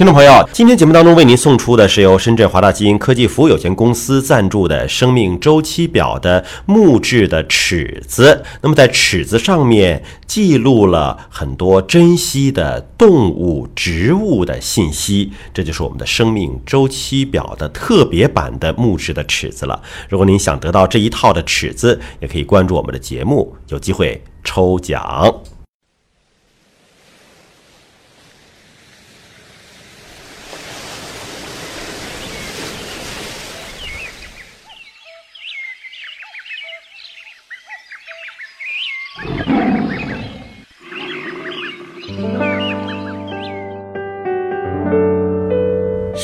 [0.00, 8.42] 听众朋友，今天节目当中为您送出的是由深圳华大基因科技服务有限公司赞助的生命周期表的木质的尺子。
[8.62, 19.82] 那么在尺子上面记录了很多珍稀的动物、植物的信息，这就是我们的生命周期表的特别版的木质的尺子了。
[20.08, 25.30] 如果您想得到这一套的尺子，也可以关注我们的节目，有机会抽奖。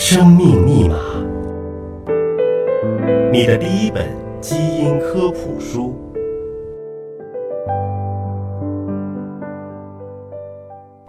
[0.08, 0.96] 生命密码，
[3.32, 4.06] 你的第一本
[4.40, 6.05] 基因科普书。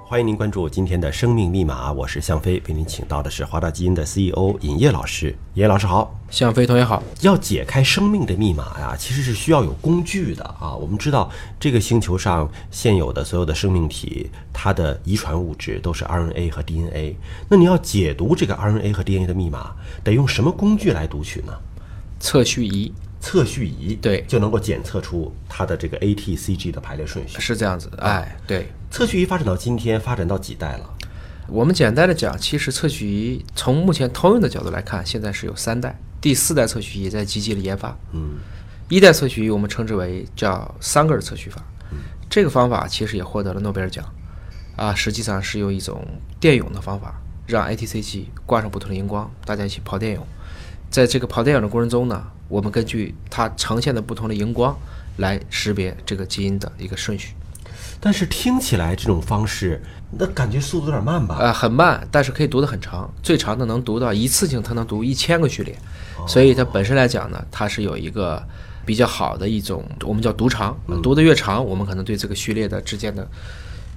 [0.09, 5.35] 欢迎您关注今天的生命密码，我是向飞，为您请到的是华大基因的 CEO 尹烨老师。
[5.55, 7.03] 尹烨老师好，向飞同学好。
[7.19, 10.73] 要解开生命的密码呀，其实是需要有工具的啊。
[10.73, 17.17] 我们知道，这个星球上现有的所有的生命体，它的遗传物质都是 RNA 和 DNA。
[17.49, 21.51] 那你要解读这个 RNA 和 DNA 的密码，得用什么工具来读取呢？
[22.17, 22.93] 测序仪。
[23.19, 27.41] 测序仪对就能够检测出它的这个 ATCG 的排列顺序。
[27.41, 28.71] 是这样子的，哎，对。
[28.89, 30.89] 测序仪发展到今天，发展到几代了？
[31.47, 37.97] 我们简单的讲，其实测序仪从目前通用的角度来看，现在是有三代，第四代测序仪在积极的研发。
[38.11, 38.37] 嗯，
[38.89, 41.61] 一代测序仪我们称之为叫桑格尔测序法，
[42.29, 44.03] 这个方法其实也获得了诺贝尔奖。
[44.75, 46.05] 啊，实际上是用一种
[46.39, 50.25] 电泳的方法，让 ATCG 挂上不同的荧光，大家一起跑电泳。
[50.89, 54.77] 在这个跑电泳的过程中呢，我们根据它呈现的不同的荧光
[55.17, 57.33] 来识别这个基因的一个顺序。
[57.99, 59.81] 但是听起来这种方式，
[60.17, 61.37] 那感觉速度有点慢吧？
[61.39, 65.75] 呃，很慢，但是可以读得很长，最长的能读到一次性，它能读一千个序列，
[66.27, 68.41] 所以它本身来讲呢，它是有一个
[68.85, 73.27] 比较好的一种，我们叫读长，读得越长，我们可能对这个序列的之间的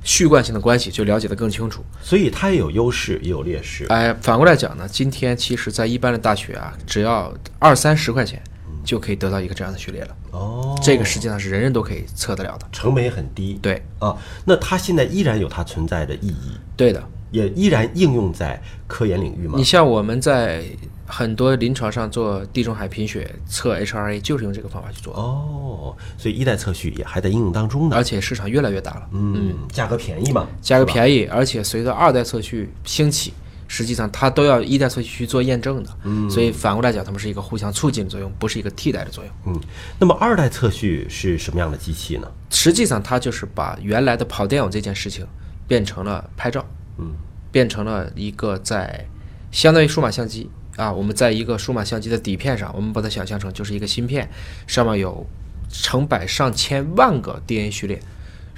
[0.02, 1.84] 序贯性的关系就了解得更清楚。
[2.02, 3.84] 所以它也有优势，也有劣势。
[3.90, 8.42] 哎，反过来讲呢，今天其实在一般的大学啊，只要二三十块钱
[8.84, 10.16] 就可以得到一个这样的序列了。
[10.32, 12.66] 哦，这个实际上是人人都可以测得了的。
[12.72, 13.58] 成本也很低。
[13.62, 19.64] 对啊，那它现在依然有它存在的意义，对的，也依然应用在科研领域吗你？
[19.64, 20.64] 像我们在
[21.06, 27.96] 很多临床上做地中海贫血测 HRA，就是用这个方法去做的，哦，所以一代测序也还在应用当中呢。
[27.96, 29.08] 而且市场越来越大了。
[29.12, 30.84] 嗯，价格便宜嘛，价格。
[30.84, 33.32] 便宜，而且随着二代测序兴起，
[33.72, 39.32] 实际上它都要一代测序去做验证的，嗯，所以反过来讲，它们是一个互相促进的作用，不是一个替代的作用。
[39.46, 39.60] 嗯，
[39.96, 42.26] 那么二代测序是什么样的机器呢？
[42.50, 45.24] 实际上，它就是把原来的跑电泳这件事情
[45.68, 46.66] 变成了拍照，
[46.98, 47.12] 嗯，
[47.52, 49.06] 变成了一个在
[49.52, 54.28] 相当于数码相机啊，我们在一个数码相机的底片上，我们把它想象成就是一个芯片，
[54.66, 55.24] 上面有
[55.68, 58.02] 成百上千万个 DNA 序列，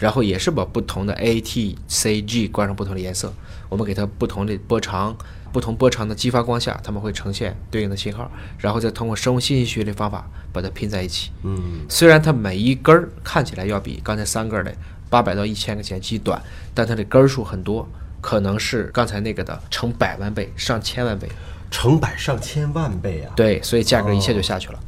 [0.03, 3.33] 然后也是把不同的 A、T、C、G 挂上不同的颜色，
[3.69, 5.17] 我们给它不同的波长。
[5.53, 11.31] 不同波长的激发光下，它们会呈现对应的信号，然后再通过生物信息学的方法把它拼在一起。
[11.43, 14.75] 嗯，虽然它每一根儿看起来要比刚才三根儿的
[15.11, 16.43] 八百到一千个碱基短，
[16.75, 17.87] 但它的根儿数很多，
[18.23, 21.29] 可能是刚才那个的成百万倍、上千万倍。
[21.71, 23.33] 成百上千万倍啊！
[23.37, 24.81] 对，所以价格一下就下去了。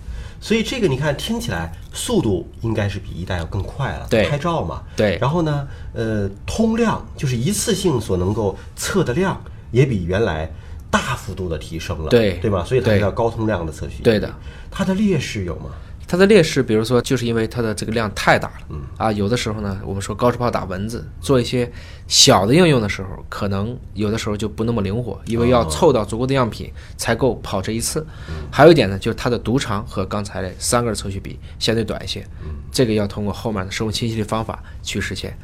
[0.45, 4.07] 所以这个你看，听起来速度应该是比一代要更快了。
[4.11, 4.83] 对拍照嘛。
[4.95, 10.53] 对然后呢，呃，通量就是一次性所能够测的量，也比原来
[10.91, 12.11] 大幅度的提升了。
[12.11, 12.63] 对对吧？
[12.63, 14.03] 所以它叫高通量的测序。
[14.03, 14.31] 对的。
[14.71, 15.71] 它的劣势有吗？
[16.07, 21.71] 它的劣势，比如说，就是因为它的这个量太大了，嗯啊，有的时候呢，我们说高射炮打蚊子，做一些
[22.07, 28.07] 小的应用的时候，可能有的时候就不那么灵活，因为要凑到足够的样品才够跑这一次。
[28.53, 32.27] 还有一点呢，就是它的毒长和刚才的三个测序比相对短一些，
[32.71, 35.37] 这个要通过后面的生物清晰的方法去实现。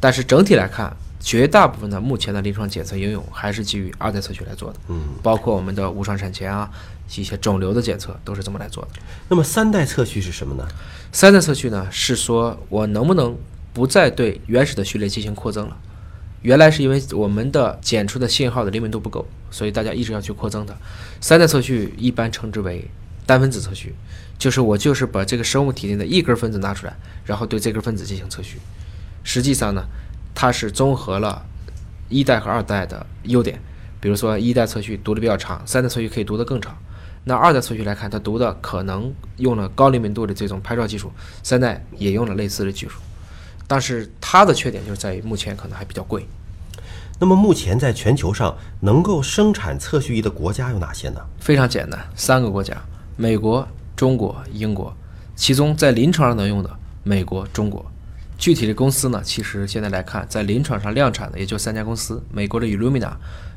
[0.00, 6.70] 但是整体来看，绝大部分的目前的临床检测应用还是基于二代测序来做的，嗯，包括我们的无创产前啊，
[7.16, 8.90] 一些肿瘤的检测都是这么来做的。
[9.28, 10.66] 那么三代测序是什么呢？
[11.12, 13.36] 三代测序呢，是说我能不能
[13.72, 15.76] 不再对原始的序列进行扩增了？
[16.42, 20.74] 原来是因为我们的检出的信号的灵敏度不够，所以大家一直要去扩增它。
[21.20, 22.88] 三代测序一般称之为
[23.24, 23.94] 单分子测序，
[24.38, 28.58] 就是我就是把这个生物体内的一根分子拿出来，然后对这根分子进行测序。
[29.24, 29.82] 实际上呢，
[30.36, 31.42] 它是综合了
[32.10, 33.58] 一代和二代的优点，
[33.98, 36.76] 比如说一代测序读的比较长，三代测序可以读得更长。
[37.24, 41.10] 那二代测序来看，它读的可能用了高灵敏度的这种拍照技术，
[41.42, 43.00] 三代也用了类似的技术，
[43.66, 46.28] 但是它的缺点就是在于目前可能还比较贵。
[47.18, 51.20] 那么目前在全球上能够生产测序仪的国家有哪些呢？
[51.40, 52.76] 非常简单，三个国家：
[53.16, 53.66] 美国、
[53.96, 54.94] 中国、英国。
[55.34, 56.70] 其中在临床上能用的，
[57.02, 57.84] 美国、中国。
[58.38, 63.12] 具体的公司呢，其实现在来看，在临床上量产的也就三家公司：美国的 Illumina、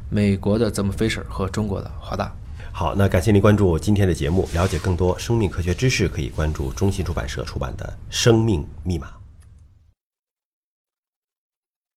[0.09, 2.33] 美国的 Thermo Fisher 和中国的华大。
[2.71, 9.07] 好，那感谢您关注今天的节目，了解更多生命科学知识，可以关注中信出版社出版的《生命密码》。